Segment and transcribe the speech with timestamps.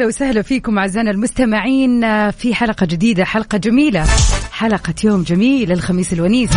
[0.00, 4.04] ويا هلا وسهلا فيكم أعزائنا المستمعين آه، في حلقة جديدة حلقة جميلة
[4.52, 6.50] حلقة يوم جميل الخميس الونيس.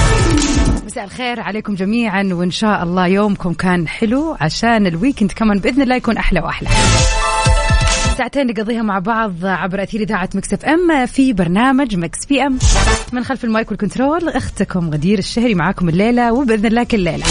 [0.86, 5.82] مساء الخير عليكم جميعا وإن شاء الله يومكم كان حلو عشان ال weekend كمان بإذن
[5.82, 6.70] الله يكون أحلى وأحلى.
[8.18, 12.60] ساعتين نقضيها مع بعض عبر أثير إذاعة Mix FM في برنامج Mix PM.
[13.14, 17.26] من خلف ال mic وال control أختكم غدير الشهري معاكم الليلة وبإذن الله كل ليلة.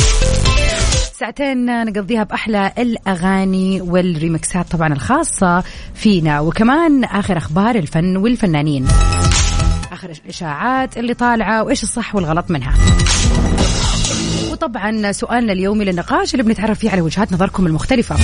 [1.22, 6.40] ساعتين نقضيها بأحلى الأغاني والريمكسات طبعا الخاصة فينا.
[6.40, 8.86] وكمان آخر أخبار الفن والفنانين.
[9.92, 12.74] آخر الإشاعات اللي طالعة وإيش الصح والغلط منها.
[14.52, 18.16] وطبعا سؤالنا اليومي للنقاش اللي بنتعرف فيه على وجهات نظركم المختلفة.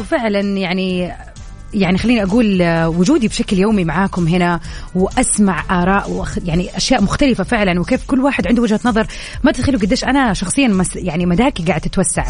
[0.00, 1.12] وفعلا يعني
[1.76, 4.60] يعني خليني أقول آه، وجودي بشكل يومي معاكم هنا
[4.94, 9.06] وأسمع آراء وأخ يعني أشياء مختلفة فعلا وكيف كل واحد عنده وجهة نظر.
[9.44, 12.24] ما تتخيلوا قديش أنا شخصيا مس يعني مداكي قاعد تتوسع.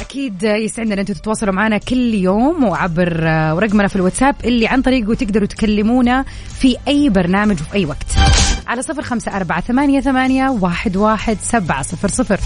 [0.00, 4.82] أكيد يسعدنا إن أنتم تتواصلوا معنا كل يوم وعبر آه، رقمنا في الواتساب اللي عن
[4.82, 6.24] طريقه تقدروا تكلمونا
[6.58, 8.23] في أي برنامج وفي أي وقت.
[8.66, 12.40] على صفر خمسة أربعة ثمانية, ثمانية واحد, واحد سبعة صفر صفر.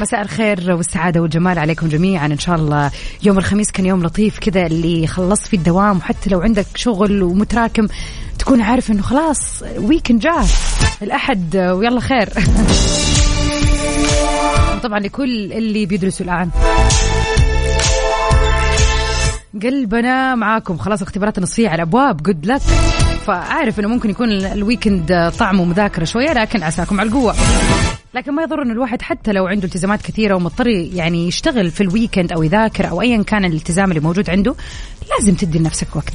[0.00, 2.26] مساء الخير والسعادة والجمال عليكم جميعا.
[2.26, 2.90] إن شاء الله
[3.22, 5.96] يوم الخميس كان يوم لطيف كذا اللي خلصت في الدوام.
[5.96, 7.86] وحتى لو عندك شغل ومتراكم
[8.38, 10.46] تكون عارف إنه خلاص weekend جاء.
[11.02, 12.28] الأحد آه، ويلا خير.
[14.82, 16.50] طبعا لكل اللي بيدرسوا الآن.
[19.62, 20.78] قلبنا معاكم.
[20.78, 22.22] خلاص الاختبارات النصفية على الأبواب.
[22.22, 22.60] good luck
[23.26, 27.34] فأعرف أنه ممكن يكون ال weekend طعمه مذاكرة شوية لكن عساكم على القوة.
[28.14, 31.87] لكن ما يضر أن الواحد حتى لو عنده التزامات كثيرة ومضطر يعني يشتغل في ال
[31.87, 34.54] weekend أو يذاكر أو أيا كان الالتزام اللي موجود عنده
[35.10, 36.12] لازم تدي لنفسك وقت.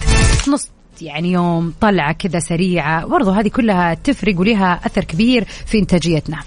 [0.48, 0.70] نص
[1.02, 3.06] يعني يوم طلعة كذا سريعة.
[3.06, 6.38] برضو هذه كلها تفرق ولها أثر كبير في إنتاجيتنا.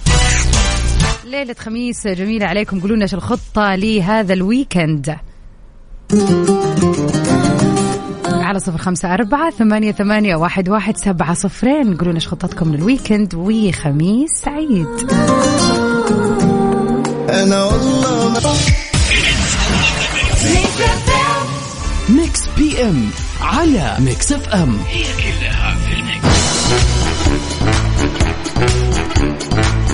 [1.24, 2.80] ليلة خميس جميلة عليكم.
[2.80, 5.16] قولوا لنا إيش الخطة لهذا ال weekend
[8.24, 11.96] على صفر خمسة أربعة ثمانية, ثمانية واحد, واحد سبعة صفرين.
[11.96, 14.86] قولوا لنا إيش خطتكم لل weekend وخميس سعيد.
[17.30, 18.40] أنا والله ما
[22.08, 23.10] Mix PM
[23.40, 24.78] على Mix FM.
[24.88, 26.38] هي كلها في ال mix.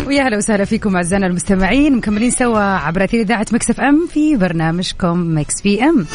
[0.06, 1.96] ويا هلا وسهلا فيكم أعزائنا المستمعين.
[1.96, 6.06] مكملين سوا عبر أثير إذاعة FM في برنامجكم Mix PM.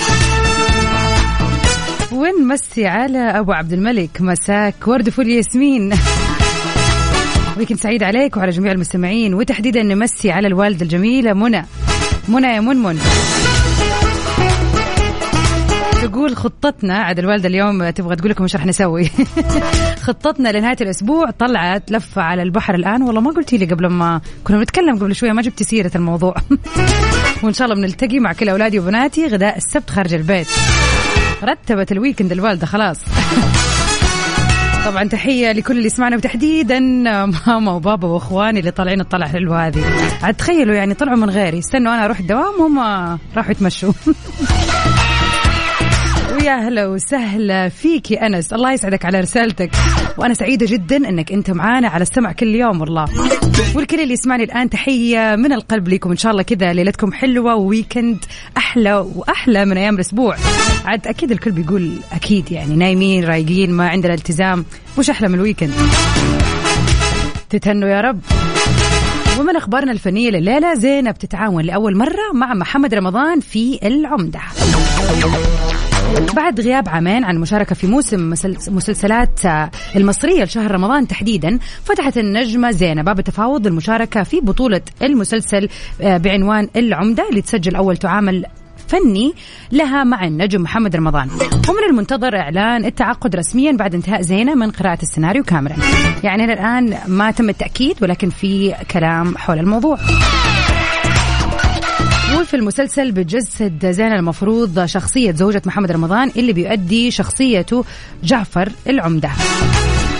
[2.12, 5.94] ونمسي على أبو عبد الملك؟ مساك ورد فل ياسمين.
[7.58, 9.34] و weekend سعيد عليك وعلى جميع المستمعين.
[9.34, 11.66] وتحديدا نمسي على الوالدة الجميلة منى.
[12.28, 13.00] منى يا منمن.
[16.10, 19.10] تقول خطتنا عاد الوالدة اليوم تبغى تقول لكم إيش راح نسوي.
[20.08, 23.02] خطتنا لنهاية الأسبوع طلعت لفة على البحر الآن.
[23.02, 26.36] والله ما قلتي لي قبل ما كنا بنتكلم قبل شوية ما جبتي سيرة الموضوع.
[27.44, 30.48] وإن شاء الله بنلتقي مع كل أولادي وبناتي غداء السبت خارج البيت.
[31.44, 33.00] رتبت الويكند الوالدة خلاص.
[34.86, 36.80] طبعا تحية لكل اللي يسمعنا وتحديدا
[37.48, 39.84] ماما وبابا وإخواني اللي طالعين الطلعة الحلوة هذه.
[40.24, 42.80] عاد تخيلوا يعني طلعوا من غيري استنوا أنا أروح الدوام وهم
[43.36, 43.94] راحوا يتمشوا.
[46.50, 48.54] ويا هلا وسهلا يا أنس.
[48.54, 49.72] الله يسعدك على رسالتك.
[50.18, 53.06] وأنا سعيدة جدا إنك أنت معانا على السمع كل يوم والله.
[53.76, 56.12] والكل اللي يسمعني الآن تحية من القلب لكم.
[56.12, 58.18] إن شاء الله كذا ليلتكم حلوة وويكند
[58.58, 60.36] أحلى وأحلى من أيام الأسبوع.
[60.86, 64.66] عاد أكيد الكل بيقول أكيد يعني نايمين رايقين ما عندنا التزام.
[64.98, 65.74] وش أحلى من الويكند.
[67.50, 68.20] تتهنوا يا رب.
[69.40, 74.40] ومن أخبارنا الفنية لليلة زينب تتعاون لأول مرة مع محمد رمضان في العمدة.
[76.36, 82.18] بعد غياب عامين عن المشاركة في موسم مسلس- مسلسلات آه، المصرية لشهر رمضان تحديدا فتحت
[82.18, 85.70] النجمة زينب باب التفاوض للمشاركة في بطولة المسلسل
[86.02, 88.46] آه، بعنوان العمدة اللي تسجل أول تعامل
[88.90, 89.34] فني
[89.72, 91.30] لها مع النجم محمد رمضان.
[91.70, 95.76] ومن المنتظر إعلان التعاقد رسميا بعد انتهاء زينة من قراءة السيناريو كاملا.
[96.24, 99.98] يعني إلى الآن ما تم التأكيد ولكن في كلام حول الموضوع.
[102.46, 107.86] في المسلسل بتجسد زينة المفروض شخصية زوجة محمد رمضان اللي بيؤدي شخصيته
[108.24, 109.30] جعفر العمدة.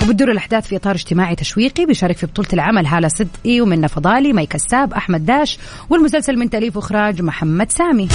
[0.04, 4.46] وبتدور الأحداث في إطار اجتماعي تشويقي بيشارك في بطولة العمل هالة صدقي ومنى فضالي مي
[4.46, 5.58] كساب أحمد داش
[5.90, 8.08] والمسلسل من تأليف وإخراج محمد سامي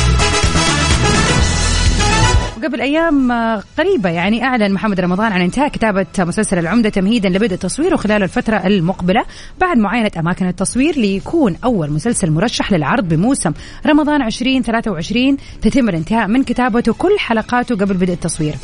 [2.59, 3.33] وقبل أيام
[3.79, 8.57] قريبة يعني أعلن محمد رمضان عن انتهاء كتابة مسلسل العمدة تمهيدا لبدء تصويره خلال الفترة
[8.57, 9.25] المقبلة
[9.61, 13.53] بعد معاينة أماكن التصوير ليكون أول مسلسل مرشح للعرض بموسم
[13.87, 18.55] رمضان 2023 تتم الانتهاء من كتابته كل حلقاته قبل بدء التصوير.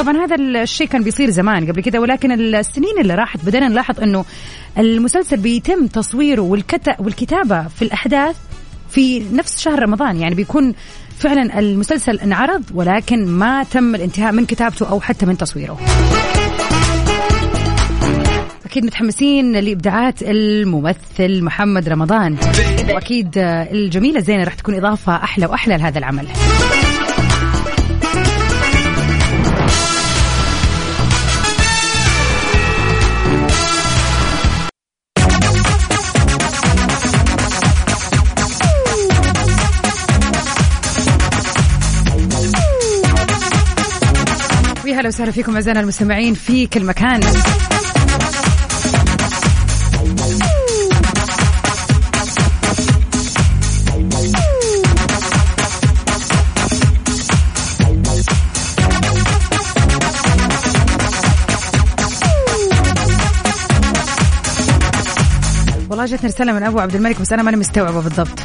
[0.00, 4.24] طبعا هذا الشيء كان بيصير زمان قبل كده ولكن السنين اللي راحت بدأنا نلاحظ إنه
[4.78, 6.42] المسلسل بيتم تصويره
[6.98, 8.36] والكتابة في الأحداث
[8.90, 10.16] في نفس شهر رمضان.
[10.16, 10.74] يعني بيكون
[11.18, 15.78] فعلا المسلسل انعرض ولكن ما تم الانتهاء من كتابته أو حتى من تصويره.
[18.64, 22.36] أكيد متحمسين لإبداعات الممثل محمد رمضان.
[22.94, 26.26] وأكيد الجميلة زينة راح تكون إضافة أحلى وأحلى لهذا العمل.
[45.00, 47.20] هلا وسهلا فيكم أعزائنا المستمعين في كل مكان.
[65.90, 68.40] والله جتني رسالة من أبو عبد الملك بس أنا ماني مستوعبة بالضبط.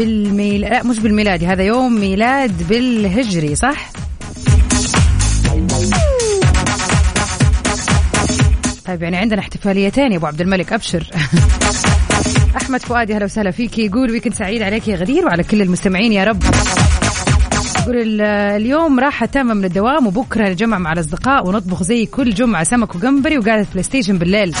[0.00, 3.90] بالميل لا مش بالميلادي هذا يوم ميلاد بالهجري صح؟
[8.86, 11.06] طيب يعني عندنا احتفاليتين يا أبو عبد الملك أبشر.
[12.62, 13.78] أحمد فؤادي أهلا وسهلا فيك.
[13.78, 16.42] يقول weekend سعيد عليك يا غدير وعلى كل المستمعين يا رب.
[17.82, 22.94] يقول اليوم راحة تامة من الدوام وبكرة نجمع مع الأصدقاء ونطبخ زي كل جمعة سمك
[22.94, 24.54] وقنبري وقاعدة PlayStation بالليل.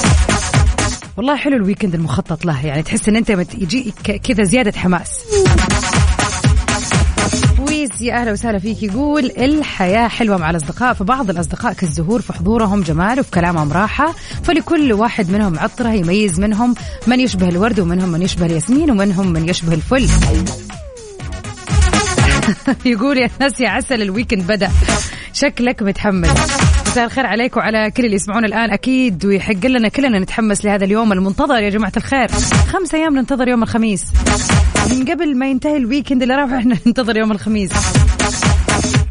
[1.20, 3.94] والله حلو ال weekend المخطط له يعني تحس إن أنت يجي
[4.24, 5.08] كذا زيادة حماس.
[7.58, 8.82] ويز يا أهلا وسهلا فيك.
[8.82, 14.14] يقول الحياة حلوة مع الأصدقاء فبعض الأصدقاء كالزهور في حضورهم جمال وفي كلامهم راحة
[14.44, 16.74] فلكل واحد منهم عطرة يميز منهم
[17.06, 20.08] من يشبه الورد ومنهم من يشبه الياسمين ومنهم من يشبه الفل.
[22.92, 24.70] يقول يا ناس يا عسل ال weekend بدأ.
[25.32, 26.69] شكلك متحمس.
[26.90, 28.70] مساء الخير عليكم وعلى كل اللي يسمعون الآن.
[28.70, 32.28] أكيد ويحق لنا كلنا نتحمس لهذا اليوم المنتظر يا جماعة الخير.
[32.72, 34.04] خمس أيام ننتظر يوم الخميس.
[34.90, 37.70] من قبل ما ينتهي ال weekend اللي راح إحنا ننتظر يوم الخميس.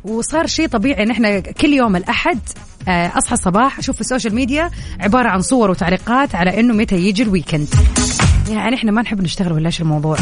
[0.03, 2.39] وصار شيء طبيعي إن إحنا كل يوم الأحد
[2.87, 4.69] آه، أصحى الصباح أشوف في ال social media
[4.99, 7.67] عبارة عن صور وتعليقات على إنه متى يجي ال weekend
[8.49, 10.17] يعني إحنا ما نحب نشتغل ولا إيش الموضوع.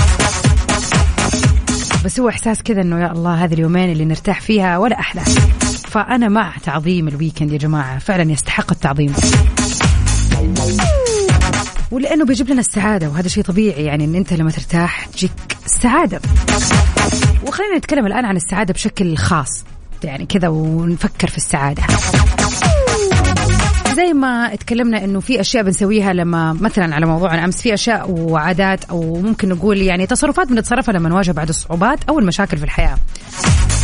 [2.06, 5.22] بس هو إحساس كذا إنه يا الله هذه اليومين اللي نرتاح فيها ولا أحلى.
[5.88, 8.00] فأنا مع تعظيم ال weekend يا جماعة.
[8.00, 9.14] فعلا يستحق التعظيم.
[11.92, 15.32] ولأنه بيجيب لنا السعادة وهذا شيء طبيعي يعني أن أنت لما ترتاح تجيك
[15.66, 16.22] السعادة.
[17.48, 19.64] وخلينا نتكلم الآن عن السعادة بشكل خاص
[20.04, 21.84] يعني كذا ونفكر في السعادة.
[23.96, 28.84] زي ما اتكلمنا إنه في أشياء بنسويها لما مثلا على موضوع امس في أشياء وعادات
[28.84, 32.98] أو ممكن نقول يعني تصرفات بنتصرفها لما نواجه بعض الصعوبات أو المشاكل في الحياة.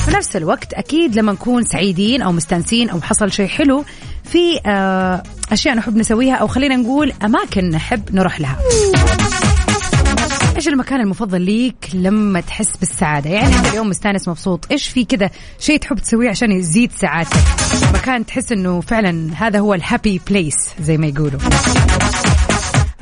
[0.05, 3.85] في نفس الوقت أكيد لما نكون سعيدين أو مستانسين أو حصل شيء حلو
[4.23, 8.57] في آه، أشياء نحب نسويها أو خلينا نقول أماكن نحب نروح لها.
[10.55, 15.29] إيش المكان المفضل ليك لما تحس بالسعادة؟ يعني أنت اليوم مستانس مبسوط إيش في كذا
[15.59, 17.43] شيء تحب تسويه عشان يزيد سعادتك؟
[17.93, 21.39] مكان تحس إنه فعلا هذا هو الهابي بليس زي ما يقولوا.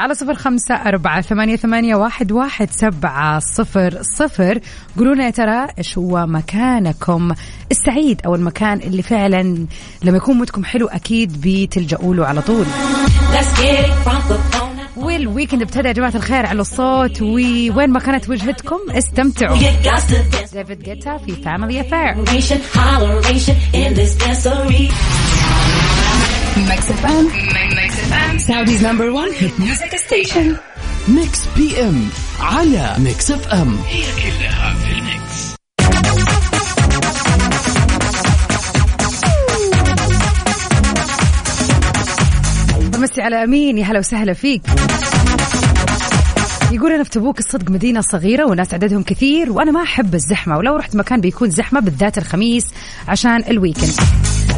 [0.02, 4.60] على صفر خمسة أربعة ثمانية, ثمانية واحد, واحد سبعة صفر صفر.
[4.98, 7.32] قولوا يا ترى إيش هو مكانكم.
[7.72, 9.68] السعيد أو المكان اللي فعلا
[10.04, 12.66] لما يكون mood كم حلو أكيد بتلجأوا له على طول.
[14.98, 17.22] وال weekend ابتدى يا جماعة الخير على الصوت.
[17.22, 19.58] ووين ما كانت وجهتكم استمتعوا.
[20.54, 22.16] David Guetta في Family Affair
[26.58, 26.92] Mix
[28.12, 30.56] FM Saudi's number 1 hit music station
[31.08, 35.56] Mix PM على Mix FM هي كلها في ال mix.
[42.98, 43.78] بمسي على أمين.
[43.78, 44.62] يا هلا وسهلا فيك.
[46.72, 50.76] يقول أنا في تبوك الصدق مدينة صغيرة وناس عددهم كثير وأنا ما أحب الزحمة ولو
[50.76, 52.66] رحت مكان بيكون زحمة بالذات الخميس
[53.08, 53.94] عشان ال weekend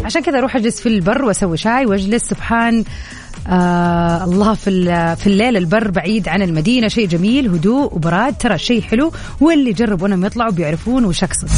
[0.05, 2.23] عشان كذا أروح أجلس في البر وأسوي شاي وأجلس.
[2.23, 2.83] سبحان
[3.47, 6.87] آه الله في في الليل البر بعيد عن المدينة.
[6.87, 8.37] شيء جميل هدوء وبراد.
[8.37, 11.49] ترى شيء حلو واللي جربوا انهم يطلعوا بيعرفون وش أقصد.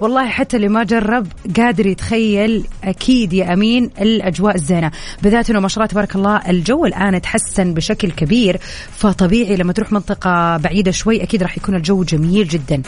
[0.00, 1.26] والله حتى اللي ما جرب
[1.56, 4.90] قادر يتخيل أكيد يا أمين الأجواء الزينة.
[5.22, 8.60] بالذات انه ما شاء الله تبارك الله الجو الآن تحسن بشكل كبير
[8.96, 12.82] فطبيعي لما تروح منطقة بعيدة شوي أكيد راح يكون الجو جميل جدا.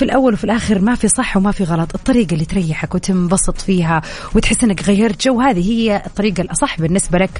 [0.00, 1.94] في الأول وفي الآخر ما في صح وما في غلط.
[1.94, 4.02] الطريقة اللي تريحك وتنبسط فيها
[4.34, 7.30] وتحس إنك غيرت جو هذه هي الطريقة الأصح بالنسبة لك.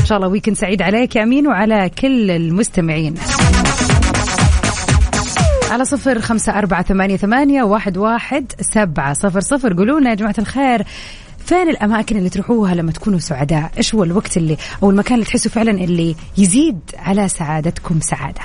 [0.00, 3.14] إن شاء الله ويكند سعيد عليك يا أمين وعلى كل المستمعين.
[5.70, 9.72] على صفر خمسة أربعة ثمانية, ثمانية واحد, واحد سبعة صفر صفر.
[9.74, 10.82] قولوا لنا يا جماعة الخير
[11.46, 15.50] فين الأماكن اللي تروحوها لما تكونوا سعداء؟ إيش هو الوقت اللي أو المكان اللي تحسوا
[15.50, 18.40] فعلا اللي يزيد على سعادتكم سعادة؟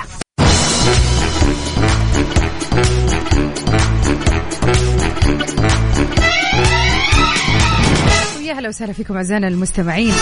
[8.46, 10.12] ويا هلا وسهلا فيكم أعزائنا المستمعين.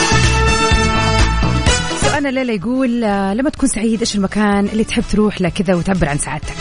[2.01, 6.09] سؤالنا الليلة يقول آه، لما تكون سعيد إيش المكان اللي تحب تروح له كذا وتعبر
[6.09, 6.55] عن سعادتك؟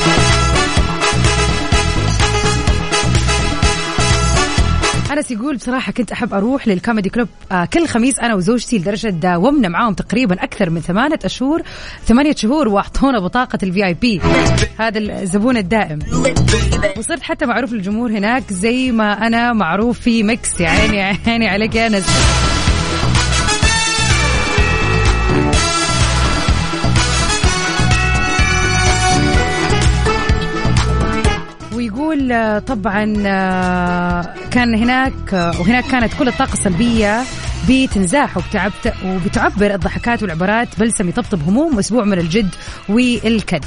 [5.14, 9.08] انس يقول بصراحة كنت أحب أروح لل comedy club آه كل خميس أنا وزوجتي لدرجة
[9.10, 11.62] داومنا معاهم تقريبا أكثر من ثمانية أشهر
[12.06, 14.22] ثمانية شهور وأعطونا بطاقة ال VIP
[14.78, 16.00] هذا الزبون الدائم.
[16.98, 21.88] وصرت حتى معروف للجمهور هناك زي ما أنا معروف في عيني يا عيني عليك يا
[21.88, 22.53] أنس.
[32.32, 37.24] آه، طبعا آه، كان هناك آه، وهناك كانت كل الطاقة السلبية
[37.70, 38.72] بتنزاح وبتعب-
[39.06, 42.56] وبتعبر الضحكات والعبارات بلسم يطبطب هموم أسبوع من الجد
[42.90, 43.64] والكد.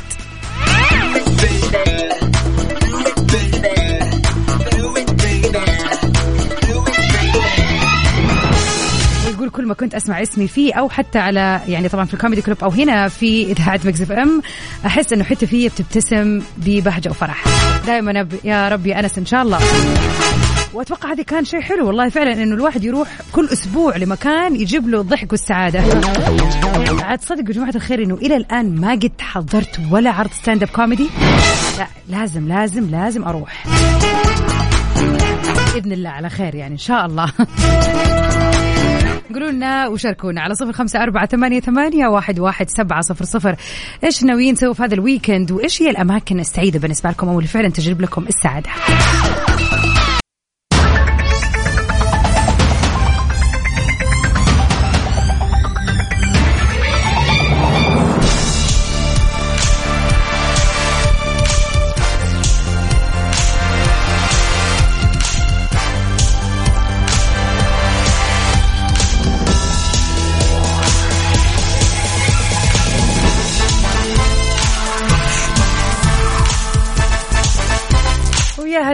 [9.46, 12.42] ويقول كل ما كنت أسمع اسمي فيه أو حتى على يعني طبعا في ال Comedy
[12.42, 14.42] Club أو هنا في إذاعة Mix FM
[14.86, 17.44] أحس إنه حتى فيه بتبتسم ببهجة وفرح.
[17.86, 19.58] دائما يا رب يا أنس إن شاء الله.
[20.74, 25.00] وأتوقع هذه كان شيء حلو والله فعلا إنه الواحد يروح كل أسبوع لمكان يجيب له
[25.00, 25.80] الضحك والسعادة.
[27.02, 30.68] عاد صدقوا يا جماعة الخير إنه إلى الآن ما قد حضرت ولا عرض stand up
[30.68, 31.08] comedy
[31.78, 33.66] لا لازم لازم لازم أروح.
[35.74, 37.32] بإذن الله على خير يعني إن شاء الله.
[39.34, 43.56] قولوا لنا وشاركونا على صفر خمسة أربعة ثمانية, ثمانية واحد, واحد سبعة صفر صفر.
[44.04, 47.48] إيش ناويين تسووا في هذا ال weekend وإيش هي الأماكن السعيدة بالنسبة لكم أو اللي
[47.48, 48.70] فعلا تجلب لكم السعادة؟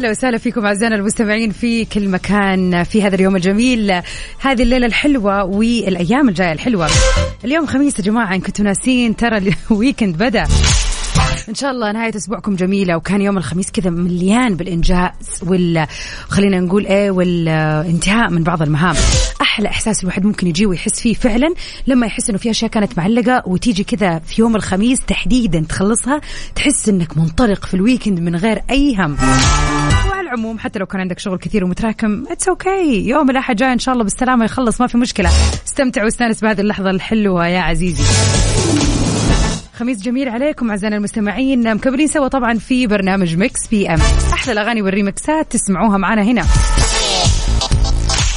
[0.02, 4.02] هلا وسهلا فيكم أعزائنا المستمعين في كل مكان في هذا اليوم الجميل.
[4.40, 6.88] هذه الليلة الحلوة والأيام الجاية الحلوة.
[7.44, 10.46] اليوم خميس يا جماعة إن كنتوا ناسين ترى الويكند بدأ.
[11.48, 15.10] إن شاء الله نهاية أسبوعكم جميلة وكان يوم الخميس كذا مليان بالإنجاز
[15.46, 15.86] وال
[16.28, 18.94] خلينا نقول إيه والانتهاء من بعض المهام.
[19.40, 21.54] أحلى إحساس الواحد ممكن يجي ويحس فيه فعلا
[21.86, 26.20] لما يحس إنه في أشياء كانت معلقة وتيجي كذا في يوم الخميس تحديدا تخلصها
[26.54, 29.16] تحس إنك منطلق في ال weekend من غير أي هم.
[30.32, 33.08] العموم حتى لو كان عندك شغل كثير ومتراكم it's okay okay.
[33.08, 35.30] يوم الأحد جاي إن شاء الله بالسلامة يخلص ما في مشكلة.
[35.66, 38.02] استمتع واستانس بهذه اللحظة الحلوة يا عزيزي.
[39.74, 41.74] خميس جميل عليكم أعزائنا المستمعين.
[41.74, 43.98] مكملين سوا طبعا في برنامج Mix PM
[44.32, 46.42] أحلى الأغاني والريمكسات تسمعوها معنا هنا.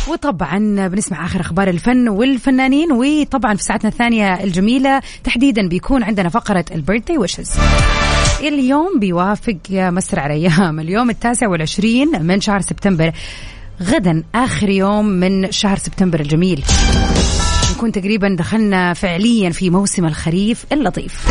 [0.07, 6.65] وطبعا بنسمع آخر أخبار الفن والفنانين وطبعا في ساعتنا الثانية الجميلة تحديدا بيكون عندنا فقرة
[6.71, 7.51] ال birthday wishes
[8.53, 13.11] اليوم بيوافق يا مسر على أيام اليوم التاسع والعشرين من شهر سبتمبر.
[13.81, 16.63] غدا آخر يوم من شهر سبتمبر الجميل.
[17.75, 21.27] نكون تقريبا دخلنا فعليا في موسم الخريف اللطيف.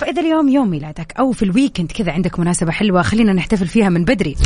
[0.00, 4.04] فإذا اليوم يوم ميلادك أو في الويكند كذا عندك مناسبة حلوة خلينا نحتفل فيها من
[4.04, 4.36] بدري.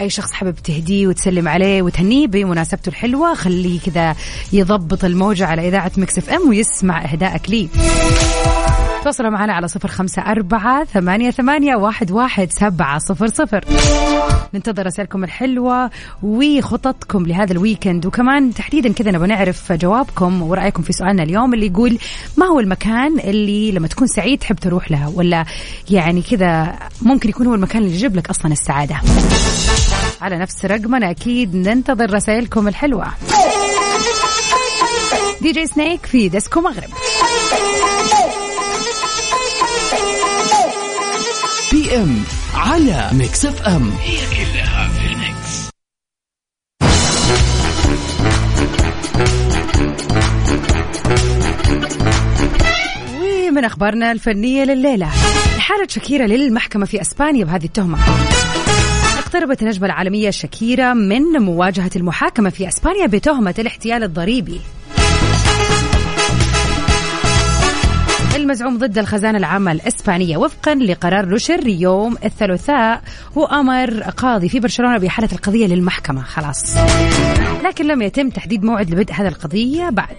[0.00, 4.16] أي شخص حابب تهديه وتسلم عليه وتهنيه بمناسبته الحلوة خليه كذا
[4.52, 7.68] يضبط الموجة على إذاعة Mix FM ويسمع إهدائك لي.
[9.04, 13.64] تواصلوا معنا على صفر خمسة أربعة ثمانية, ثمانية واحد, واحد سبعة صفر صفر.
[14.54, 15.90] ننتظر رسائلكم الحلوة
[16.22, 18.06] وخططكم لهذا ال weekend.
[18.06, 21.98] وكمان تحديدا كذا نبغى نعرف جوابكم ورأيكم في سؤالنا اليوم اللي يقول
[22.36, 25.44] ما هو المكان اللي لما تكون سعيد تحب تروح له؟ ولا
[25.90, 28.96] يعني كذا ممكن يكون هو المكان اللي يجيب لك أصلا السعادة.
[30.20, 33.06] على نفس رقمنا أكيد ننتظر رسائلكم الحلوة.
[35.42, 36.90] DJ Snake في Disco Maghreb.
[41.84, 42.22] PM
[42.54, 43.90] على Mix FM.
[43.90, 45.70] هي كلها في ال mix.
[53.20, 55.06] ومن أخبارنا الفنية لليلة.
[55.58, 57.98] حالة شكيرة للمحكمة في أسبانيا بهذه التهمة.
[59.18, 64.60] اقتربت النجمة العالمية شكيرة من مواجهة المحاكمة في أسبانيا بتهمة الاحتيال الضريبي.
[68.34, 73.02] المزعوم ضد الخزانة العامة الإسبانية وفقا لقرار نشر يوم الثلاثاء
[73.34, 76.22] وأمر قاضي في برشلونة بإحالة القضية للمحكمة.
[76.22, 76.76] خلاص.
[77.64, 80.16] لكن لم يتم تحديد موعد لبدء هذه القضية بعد.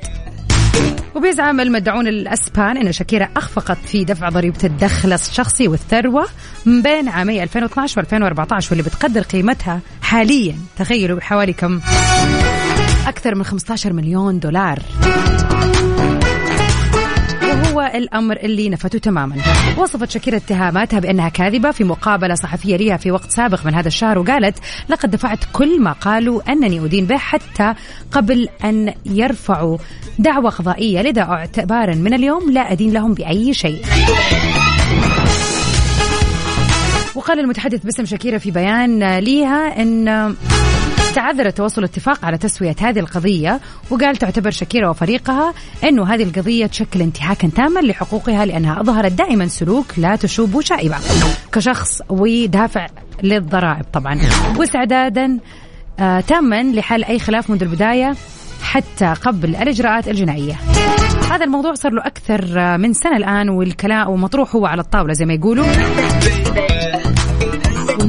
[1.15, 6.27] وبيزعم المدعون الأسبان إن شاكيرا أخفقت في دفع ضريبة الدخل الشخصي والثروة
[6.65, 10.55] من بين عامي 2012 و2014 واللي بتقدر قيمتها حاليا.
[10.77, 11.79] تخيلوا بحوالي كم؟
[13.07, 14.79] أكثر من 15 مليون دولار.
[17.95, 19.35] وهو الأمر اللي نفته تماما.
[19.77, 24.19] وصفت شاكيرا اتهاماتها بأنها كاذبة في مقابلة صحفية لها في وقت سابق من هذا الشهر
[24.19, 24.59] وقالت
[24.89, 27.73] لقد دفعت كل ما قالوا أنني أدين به حتى
[28.11, 29.77] قبل أن يرفعوا
[30.19, 33.81] دعوى قضائية لذا اعتبارا من اليوم لا أدين لهم بأي شيء.
[37.15, 40.35] وقال المتحدث باسم شاكيرا في بيان ليها إن
[41.15, 45.53] تعذر توصل اتفاق على تسوية هذه القضية وقال تعتبر شاكيرا وفريقها
[45.83, 50.95] أنه هذه القضية تشكل انتهاكا تاما لحقوقها لأنها أظهرت دائما سلوك لا تشوب شائبة.
[51.51, 52.87] كشخص ودافع
[53.23, 54.19] للضرائب طبعا.
[54.57, 55.39] واستعدادا
[55.99, 58.15] آه تاما لحل أي خلاف منذ البداية
[58.63, 60.59] حتى قبل الإجراءات الجنائية.
[61.31, 65.33] هذا الموضوع صار له أكثر من سنة الآن والكلام ومطروح هو على الطاولة زي ما
[65.33, 65.65] يقولوا.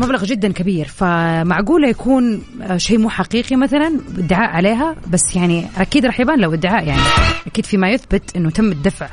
[0.07, 2.43] والمبلغ جدا كبير فمعقولة يكون
[2.77, 7.03] شيء مو حقيقي مثلا؟ ادعاء عليها بس يعني أكيد راح يبان لو ادعاء يعني.
[7.47, 9.09] أكيد فيما يثبت أنه تم الدفع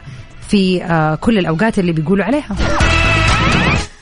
[0.49, 2.55] في آه، كل الأوقات اللي بيقولوا عليها.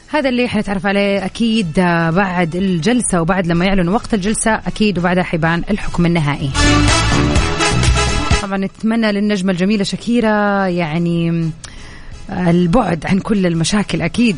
[0.07, 5.23] هذا اللي حنتعرف عليه أكيد آه، بعد الجلسة وبعد لما يعلنوا وقت الجلسة أكيد وبعدها
[5.23, 6.49] حيبان الحكم النهائي.
[8.41, 11.51] طبعا نتمنى للنجمة الجميلة شكيرة يعني
[12.29, 14.37] آه، البعد عن كل المشاكل أكيد.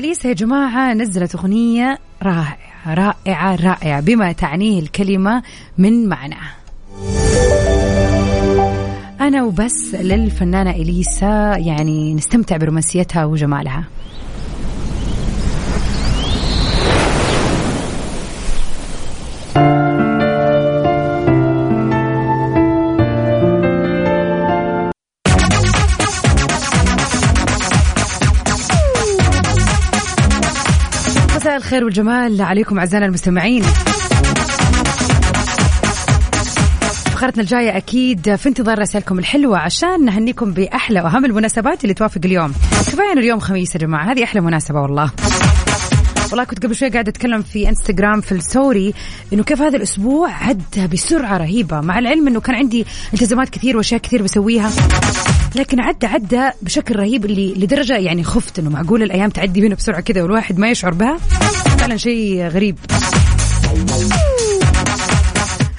[0.00, 5.42] اليسا يا جماعة نزلت أغنية رائعة رائعة رائعة بما تعنيه الكلمة
[5.78, 6.36] من معنى.
[9.20, 13.84] أنا وبس للفنانة إليسا يعني نستمتع برومانسيتها وجمالها.
[31.70, 33.62] الخير والجمال عليكم أعزائنا المستمعين.
[37.12, 42.52] فقرتنا الجاية أكيد في انتظار رسائلكم الحلوة عشان نهنيكم بأحلى وأهم المناسبات اللي توافق اليوم.
[42.70, 45.10] كفاية اليوم خميس يا جماعة؟ هذه أحلى مناسبة والله.
[46.30, 48.94] والله كنت قبل شوي قاعدة أتكلم في إنستغرام في الستوري
[49.32, 54.00] إنه كيف هذا الأسبوع عدى بسرعة رهيبة مع العلم إنه كان عندي التزامات كثير وأشياء
[54.00, 54.70] كثير بسويها
[55.54, 60.00] لكن عدى عدى بشكل رهيب اللي لدرجة يعني خفت إنه معقول الأيام تعدي بينا بسرعة
[60.00, 61.16] كذا والواحد ما يشعر بها.
[61.78, 62.78] فعلا شيء غريب.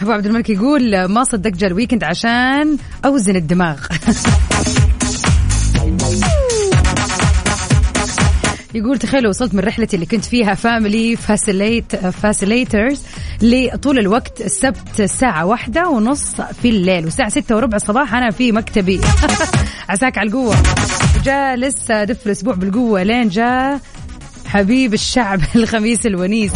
[0.01, 3.79] أبو عبد الملك يقول ما صدقت جا ال weekend عشان أوزن الدماغ.
[8.73, 13.01] يقول تخيل وصلت من رحلتي اللي كنت فيها family facilitate facilitators
[13.41, 19.01] لطول الوقت السبت الساعة واحدة ونص في الليل والساعة ستة وربع الصباح أنا في مكتبي.
[19.89, 20.55] عساك على القوة.
[21.23, 23.79] جالس أدف الأسبوع بالقوة لين جاء
[24.45, 26.51] حبيب الشعب الخميس الونيس.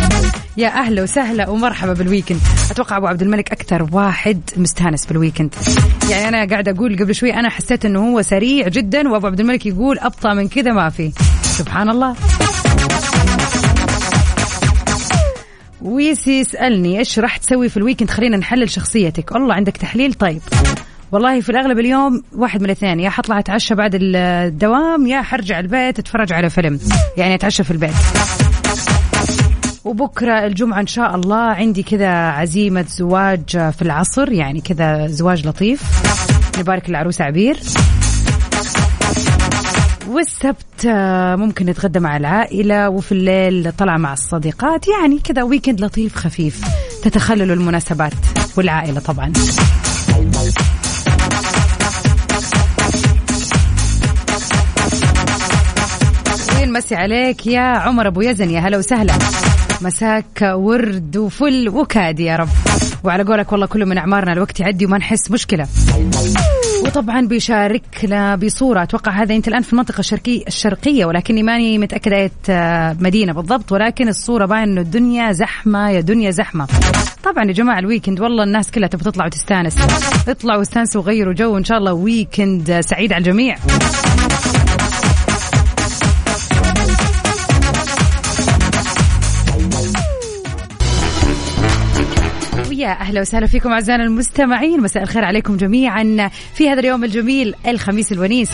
[0.58, 2.40] يا أهلا وسهلا ومرحبا بال weekend
[2.72, 5.56] أتوقع أبو عبد الملك أكثر واحد مستانس بال weekend
[6.10, 9.66] يعني أنا قاعدة أقول قبل شوي أنا حسيت إنه هو سريع جدا وأبو عبد الملك
[9.66, 11.12] يقول أبطأ من كذا ما في.
[11.42, 12.16] سبحان الله.
[15.82, 19.32] ويسي يسالني إيش راح تسوي في ال weekend خلينا نحلل شخصيتك.
[19.32, 20.42] والله عندك تحليل؟ طيب.
[21.12, 23.00] والله في الأغلب اليوم واحد من الاثنين.
[23.00, 26.80] يا حطلع أتعشى بعد الدوام يا حرجع البيت أتفرج على فيلم.
[27.18, 27.94] يعني أتعشى في البيت.
[29.86, 31.38] وبكرة الجمعة إن شاء الله.
[31.38, 35.82] عندي كذا عزيمة زواج في العصر يعني كذا زواج لطيف.
[36.60, 37.60] نبارك العروس عبير.
[40.08, 44.86] والسبت آه، ممكن نتغدى مع العائلة وفي الليل طلع مع الصديقات.
[44.88, 46.62] يعني كذا ويكند لطيف خفيف.
[47.04, 48.14] تتخلل المناسبات
[48.58, 49.34] والعائلة طبعا.
[56.66, 59.14] نمسي عليك يا عمر أبو يزن؟ يا هلا وسهلا.
[59.82, 62.50] مساك ورد وفل وكادي يا رب.
[63.04, 65.68] وعلى قولك والله كله من أعمارنا الوقت يعدي وما نحس مشكلة.
[66.86, 72.32] وطبعا بيشاركنا بصورة أتوقع هذا أنت الآن في المنطقة الشرقية الشرقية ولكني ماني متأكدة أي
[73.00, 76.68] مدينة بالضبط ولكن الصورة باين إنه الدنيا زحمة يا دنيا زحمة.
[77.24, 79.78] طبعا يا جماعة ال weekend والله الناس كلها تبغى تطلع وتستانس.
[80.28, 83.56] اطلعوا واستانسوا وغيروا جو إن شاء الله weekend سعيد على الجميع.
[92.76, 94.82] ويا أهلا وسهلا فيكم أعزائنا المستمعين.
[94.82, 98.50] مساء الخير عليكم جميعا في هذا اليوم الجميل الخميس الونيس.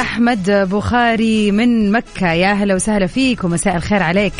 [0.00, 2.32] أحمد بخاري من مكة.
[2.32, 4.34] يا أهلا وسهلا فيك ومساء الخير عليك.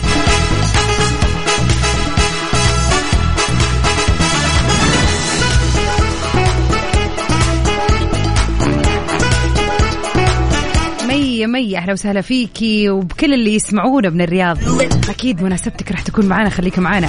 [11.46, 14.58] مية أهلا وسهلا فيكي وبكل اللي يسمعونا من الرياض.
[15.08, 17.08] أكيد مناسبتك راح تكون معنا خليكم معنا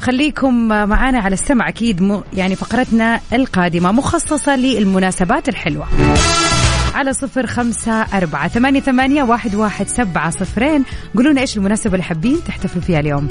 [0.00, 2.20] خليكم معنا على السمع أكيد م...
[2.32, 5.86] يعني فقرتنا القادمة مخصصة للمناسبات الحلوة.
[6.94, 10.84] على صفر خمسة أربعة ثمانية, ثمانية واحد, واحد سبعة صفرين.
[11.16, 13.28] قولونا إيش المناسبة اللي حابين تحتفلوا فيها اليوم.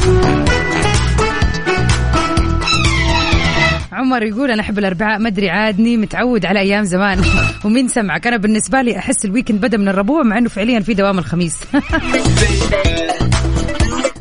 [4.04, 7.22] عمر يقول أنا أحب الأربعاء ما أدري عادني متعود على أيام زمان.
[7.66, 11.20] ومين سمعك أنا بالنسبة لي أحس الويكند بدأ من الربوع مع إنه فعليا في دوام
[11.20, 11.60] الخميس.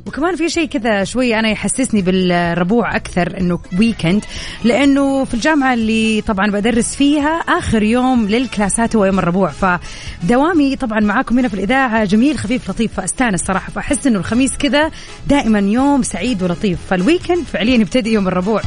[0.07, 4.25] وكمان في شيء كذا شوي أنا يحسسني بالربوع أكثر إنه weekend
[4.65, 9.51] لأنه في الجامعة اللي طبعا بدرس فيها آخر يوم للكلاسات هو يوم الربوع.
[9.51, 13.73] فدوامي طبعا معاكم هنا في الإذاعة جميل خفيف لطيف فأستانس صراحة.
[13.73, 14.91] فأحس إنه الخميس كذا
[15.27, 16.79] دائما يوم سعيد ولطيف.
[16.91, 18.63] فال weekend فعليا يبتدي يوم الربوع.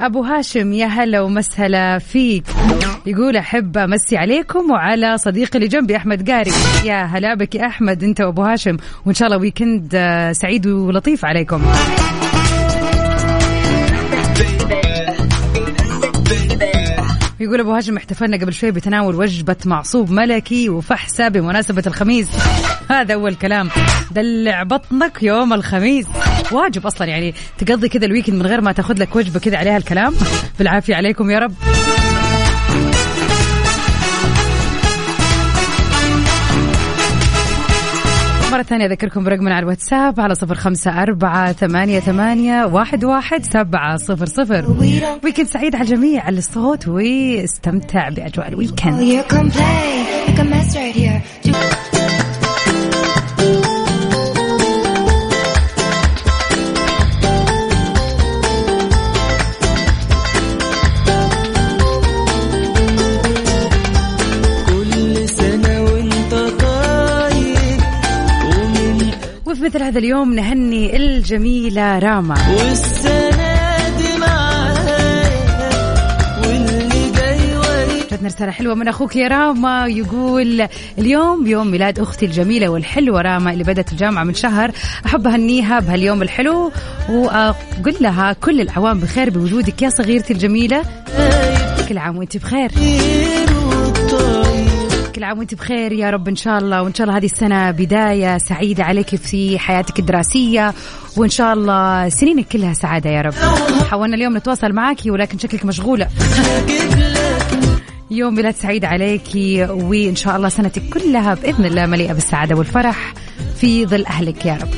[0.00, 2.44] أبو هاشم يا هلا وسهلا فيك.
[3.06, 6.52] يقول أحب أمسي عليكم وعلى صديقي اللي جنبي أحمد قاري.
[6.84, 8.76] يا هلا بك يا أحمد أنت وأبو هاشم.
[9.06, 9.90] وإن شاء الله weekend
[10.32, 11.62] سعيد ولطيف عليكم.
[17.40, 22.28] يقول أبو هاشم احتفلنا قبل شوي بتناول وجبة معصوب ملكي وفحسه بمناسبة الخميس.
[22.90, 23.68] هذا أول كلام.
[24.10, 26.06] دلع بطنك يوم الخميس.
[26.54, 29.76] واجب أصلا يعني تقضي كذا ال weekend من غير ما تاخذ لك وجبة كذا عليها
[29.76, 30.14] الكلام.
[30.58, 31.54] بالعافية عليكم يا رب.
[38.52, 43.96] مرة ثانية أذكركم برقمنا على الواتساب على صفر خمسة أربعة ثمانية, ثمانية واحد, واحد سبعة
[43.96, 44.76] صفر صفر.
[45.24, 49.00] weekend سعيد على الجميع على الصوت واستمتع بأجواء ال weekend
[69.72, 72.34] مثل هذا اليوم نهني الجميلة راما.
[78.10, 83.52] جاتنا رسالة حلوة من أخوك يا راما يقول اليوم يوم ميلاد أختي الجميلة والحلوة راما
[83.52, 84.70] اللي بدأت الجامعة من شهر
[85.06, 86.72] أحب أهنيها بهاليوم الحلو
[87.08, 90.82] وأقول لها كل العوام بخير بوجودك يا صغيرتي الجميلة.
[91.88, 92.70] كل عام وأنت بخير.
[95.22, 96.82] كل عام وانت بخير يا رب إن شاء الله.
[96.82, 100.74] وإن شاء الله هذه السنة بداية سعيدة عليك في حياتك الدراسية.
[101.16, 103.34] وإن شاء الله سنينك كلها سعادة يا رب.
[103.90, 106.08] حاولنا اليوم نتواصل معك ولكن شكلك مشغوله
[108.10, 109.28] يوم ميلاد سعيد عليك
[109.70, 113.14] وإن شاء الله سنتك كلها بإذن الله مليئة بالسعادة والفرح
[113.56, 114.68] في ظل أهلك يا رب.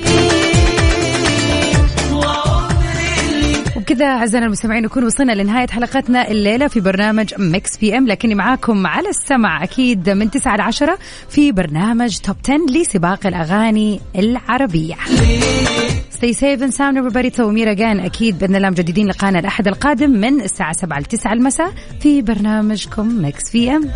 [3.85, 9.09] وبكذا أعزائنا المستمعين نكون وصلنا لنهاية حلقتنا الليلة في برنامج Mix PM لكني معاكم على
[9.09, 14.94] السمع أكيد من 9 ل 10 في برنامج Top 10 لسباق الأغاني العربية.
[16.14, 20.73] Stay safe and sound everybody توجان أكيد بإذن الله مجددين لقانا الأحد القادم من الساعة
[20.73, 23.90] 7 ل 9 المساء في برنامجكم Mix PM.